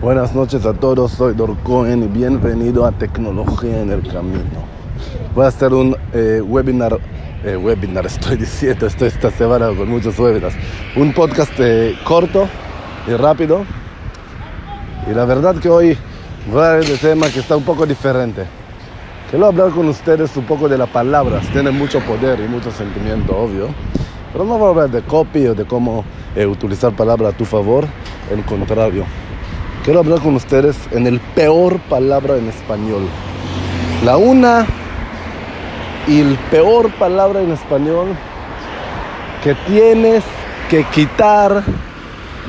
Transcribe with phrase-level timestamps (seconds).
[0.00, 4.44] Buenas noches a todos, soy Dorcoen y bienvenido a Tecnología en el Camino.
[5.34, 7.00] Voy a hacer un eh, webinar,
[7.44, 10.54] eh, webinar estoy diciendo, estoy esta semana con muchos webinars,
[10.94, 12.46] un podcast eh, corto
[13.08, 13.64] y rápido.
[15.10, 15.98] Y la verdad que hoy
[16.48, 18.44] voy a hablar de tema que está un poco diferente.
[19.30, 23.36] Quiero hablar con ustedes un poco de las palabras, tienen mucho poder y mucho sentimiento,
[23.36, 23.66] obvio.
[24.32, 26.04] Pero no voy a hablar de copy o de cómo
[26.48, 27.84] utilizar palabras a tu favor,
[28.30, 29.04] el contrario.
[29.84, 33.02] Quiero hablar con ustedes en el peor palabra en español.
[34.04, 34.66] La una
[36.06, 38.08] y el peor palabra en español
[39.42, 40.24] que tienes
[40.68, 41.62] que quitar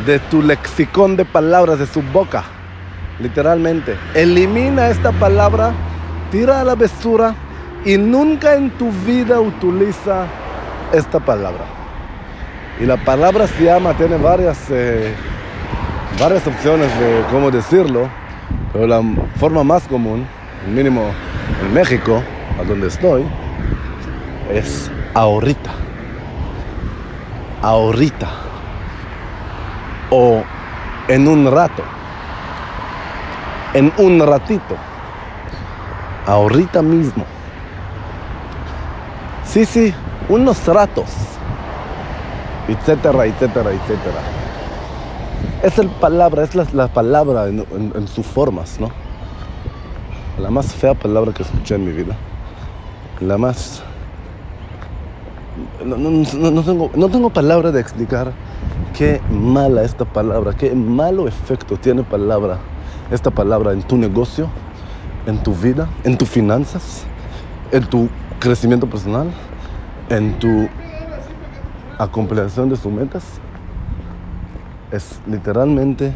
[0.05, 2.43] de tu lexicón de palabras, de su boca.
[3.20, 3.95] Literalmente.
[4.15, 5.71] Elimina esta palabra,
[6.31, 7.35] tira a la basura
[7.85, 10.25] y nunca en tu vida utiliza
[10.91, 11.65] esta palabra.
[12.79, 14.57] Y la palabra se llama, tiene varias...
[14.71, 15.13] Eh,
[16.18, 18.09] varias opciones de cómo decirlo,
[18.73, 19.02] pero la
[19.38, 20.26] forma más común,
[20.74, 21.12] mínimo
[21.62, 22.21] en México,
[22.60, 23.26] a donde estoy,
[24.51, 25.71] es ahorita.
[27.62, 28.27] Ahorita.
[30.10, 30.43] O
[31.07, 31.84] en un rato.
[33.73, 34.76] En un ratito.
[36.26, 37.26] Ahorita mismo.
[39.46, 39.94] Sí, sí,
[40.29, 41.10] unos ratos.
[42.68, 44.48] Etcétera, etcétera, etcétera
[45.63, 48.90] es el palabra, es la, palabra en, sus formas, ¿no?
[50.40, 52.16] La más fea palabra que escuché en mi vida.
[53.20, 53.84] La más...
[55.84, 58.32] No, tengo, no tengo palabra de explicar
[58.98, 62.60] qué mala esta palabra, qué malo efecto tiene palabra,
[63.12, 64.47] esta palabra en tu negocio,
[65.25, 67.03] en tu vida, en tus finanzas,
[67.72, 68.07] en tu
[68.40, 69.29] crecimiento personal,
[70.09, 70.69] en tu
[71.97, 73.23] acompletación de sus metas
[74.91, 76.13] es literalmente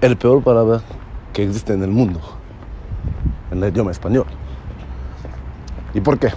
[0.00, 0.82] el peor palabra
[1.32, 2.20] que existe en el mundo,
[3.50, 4.26] en el idioma español.
[5.94, 6.28] ¿Y por qué?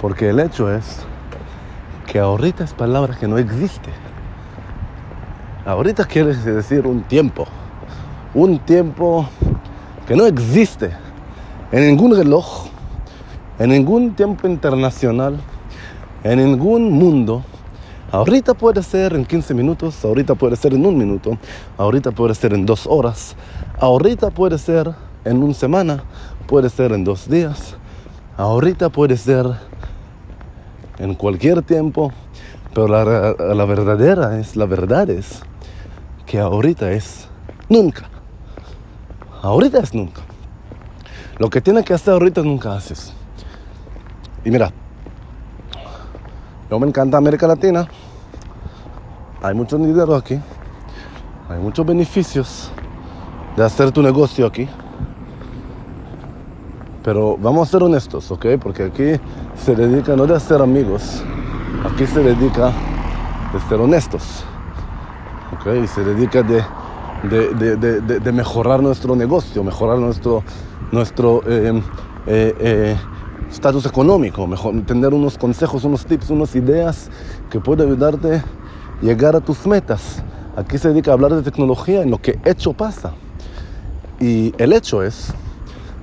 [0.00, 1.04] Porque el hecho es
[2.06, 3.90] que ahorita es palabra que no existe.
[5.66, 7.46] Ahorita quiere decir un tiempo,
[8.32, 9.28] un tiempo
[10.06, 10.90] que no existe
[11.70, 12.68] en ningún reloj,
[13.58, 15.38] en ningún tiempo internacional,
[16.24, 17.44] en ningún mundo
[18.10, 21.36] Ahorita puede ser en 15 minutos, ahorita puede ser en un minuto,
[21.76, 23.36] ahorita puede ser en dos horas,
[23.80, 24.94] ahorita puede ser
[25.26, 26.02] en una semana,
[26.46, 27.76] puede ser en dos días,
[28.38, 29.44] ahorita puede ser
[30.98, 32.10] en cualquier tiempo,
[32.72, 35.42] pero la, la verdadera es, la verdad es
[36.24, 37.28] que ahorita es
[37.68, 38.08] nunca.
[39.42, 40.22] Ahorita es nunca.
[41.38, 43.12] Lo que tiene que hacer ahorita nunca haces.
[44.46, 44.72] Y mira,
[46.70, 47.86] yo me encanta América Latina.
[49.42, 50.38] Hay mucho dinero aquí.
[51.48, 52.70] Hay muchos beneficios
[53.56, 54.68] de hacer tu negocio aquí.
[57.02, 58.46] Pero vamos a ser honestos, ¿ok?
[58.60, 59.20] Porque aquí
[59.56, 61.22] se dedica no de hacer amigos,
[61.90, 62.72] aquí se dedica
[63.52, 64.44] de ser honestos,
[65.54, 65.84] ¿ok?
[65.84, 66.62] Y se dedica de,
[67.22, 70.42] de, mejorar nuestro negocio, mejorar nuestro,
[70.92, 71.82] nuestro eh,
[72.26, 72.96] eh, eh,
[73.50, 77.10] estatus económico, mejor, tener unos consejos, unos tips, unas ideas
[77.50, 78.44] que pueden ayudarte a
[79.00, 80.22] llegar a tus metas.
[80.56, 83.12] Aquí se dedica a hablar de tecnología en lo que hecho pasa.
[84.20, 85.32] Y el hecho es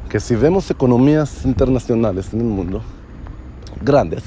[0.10, 2.82] que si vemos economías internacionales en el mundo,
[3.82, 4.24] grandes,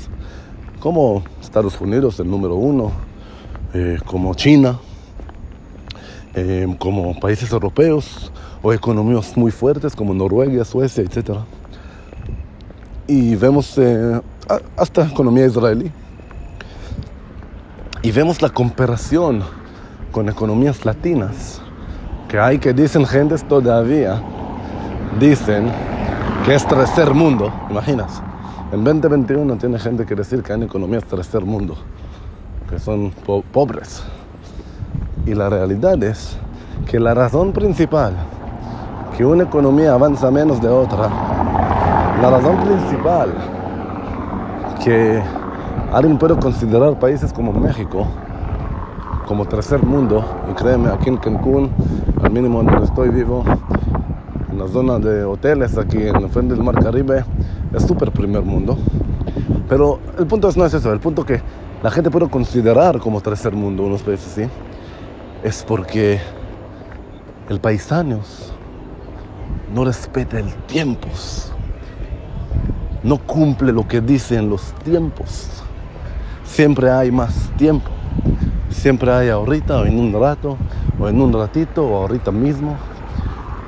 [0.81, 2.93] como Estados Unidos, el número uno,
[3.75, 4.79] eh, como China,
[6.35, 8.31] eh, como países europeos,
[8.63, 11.45] o economías muy fuertes como Noruega, Suecia, etcétera
[13.09, 14.21] y vemos eh,
[14.77, 15.91] hasta economía israelí.
[18.03, 19.43] Y vemos la comparación
[20.13, 21.61] con economías latinas,
[22.29, 24.23] que hay que dicen gentes todavía,
[25.19, 25.73] dicen
[26.45, 28.23] que es tercer mundo, imaginas.
[28.71, 31.77] En 2021 tiene gente que decir que hay economías tercer mundo,
[32.69, 33.11] que son
[33.53, 34.03] pobres.
[35.27, 36.37] Y la realidad es
[36.89, 38.15] que la razón principal
[39.17, 41.38] que una economía avanza menos de otra
[42.23, 43.33] la razón principal
[44.85, 45.23] que
[45.93, 48.07] alguien puede considerar países como México
[49.27, 51.71] como tercer mundo, y créeme, aquí en Cancún,
[52.23, 53.45] al mínimo donde estoy vivo,
[54.51, 57.27] en la zona de hoteles, aquí en el frente del Mar Caribe,
[57.75, 58.79] es súper primer mundo.
[59.69, 61.43] Pero el punto no es eso, el punto que
[61.83, 64.51] la gente puede considerar como tercer mundo unos países así,
[65.43, 66.19] es porque
[67.51, 68.55] el paisanos
[69.75, 71.07] no respeta el tiempo
[73.03, 75.49] no cumple lo que dicen los tiempos.
[76.45, 77.91] Siempre hay más tiempo.
[78.71, 80.57] Siempre hay ahorita o en un rato
[80.99, 82.77] o en un ratito o ahorita mismo.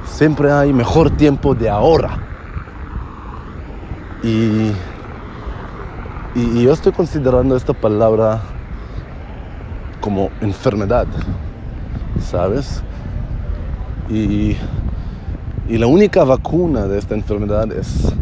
[0.07, 2.19] Siempre hay mejor tiempo de ahora.
[4.23, 4.73] Y,
[6.35, 8.43] y, yo estoy considerando esta palabra
[10.01, 11.07] como enfermedad,
[12.21, 12.83] ¿sabes?
[14.11, 14.57] Y,
[15.69, 18.13] y la única vacuna de esta enfermedad es,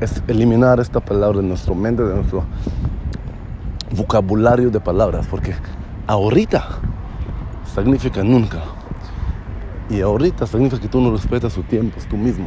[0.00, 2.44] es eliminar esta palabra de nuestra mente, de nuestro
[3.90, 5.54] vocabulario de palabras, porque
[6.06, 6.66] ahorita
[7.74, 8.58] significa nunca.
[9.88, 12.46] Y ahorita significa que tú no respetas su tiempo, es tú mismo.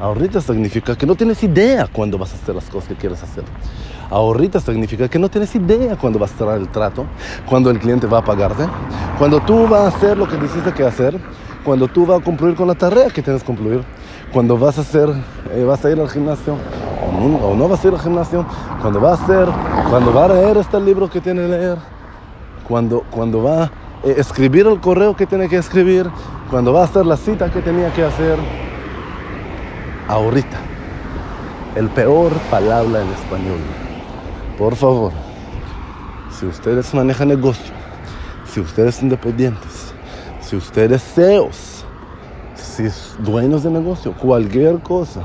[0.00, 3.44] Ahorita significa que no tienes idea cuándo vas a hacer las cosas que quieres hacer.
[4.10, 7.06] Ahorita significa que no tienes idea cuándo vas a cerrar el trato,
[7.48, 8.64] cuándo el cliente va a pagarte,
[9.18, 11.20] cuando tú vas a hacer lo que decidiste que hacer,
[11.64, 13.82] cuando tú vas a cumplir con la tarea que tienes que cumplir,
[14.32, 15.08] cuando vas a hacer,
[15.52, 16.56] eh, vas a ir al gimnasio
[17.42, 18.46] o no, vas a ir al gimnasio,
[18.80, 19.48] cuando va a hacer,
[19.90, 21.78] cuando va a leer este libro que tiene que leer,
[22.66, 23.70] cuando, cuando va a
[24.04, 26.10] eh, escribir el correo que tiene que escribir,
[26.50, 28.38] cuando va a hacer la cita que tenía que hacer.
[30.08, 30.58] Ahorita,
[31.76, 33.60] el peor palabra en español.
[34.58, 35.12] Por favor,
[36.30, 37.72] si ustedes manejan negocio,
[38.52, 39.91] si ustedes son independientes,
[40.52, 41.82] si ustedes CEOs,
[42.54, 42.84] si
[43.22, 45.22] dueños de negocio, cualquier cosa,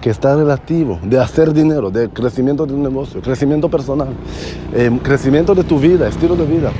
[0.00, 4.10] que está relativo de hacer dinero, de crecimiento de un negocio, crecimiento personal,
[4.72, 6.70] em, crecimiento de tu vida, estilo de vida.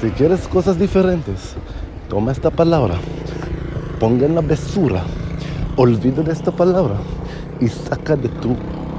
[0.00, 1.56] Si quieres cosas diferentes,
[2.08, 2.94] toma esta palabra,
[3.98, 5.02] ponga en la besura,
[5.76, 6.94] olvida de esta palabra
[7.60, 8.56] y saca de tu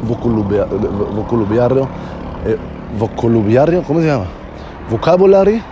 [0.08, 1.90] vocabulario,
[2.46, 2.56] eh,
[3.00, 4.28] vocabulario, ¿cómo se llama?
[4.92, 5.64] Vocabulario,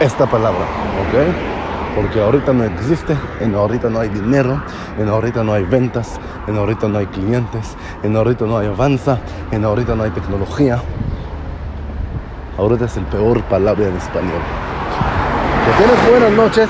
[0.00, 0.64] esta palabra,
[1.06, 1.60] ¿ok?
[1.94, 4.62] porque ahorita no existe, en ahorita no hay dinero,
[4.98, 9.18] en ahorita no hay ventas, en ahorita no hay clientes, en ahorita no hay avanza,
[9.50, 10.80] en ahorita no hay tecnología.
[12.58, 14.40] Ahorita es el peor palabra en español.
[15.64, 16.68] Que tienes buenas noches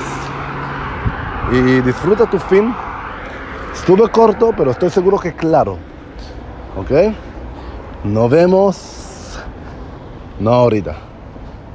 [1.51, 2.73] y disfruta tu fin.
[3.73, 5.77] Estuve corto, pero estoy seguro que claro.
[6.77, 7.13] ¿Ok?
[8.03, 9.39] Nos vemos.
[10.39, 10.95] No ahorita.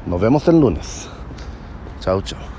[0.06, 1.16] Nos vemos el lunes.
[2.06, 2.56] 走走。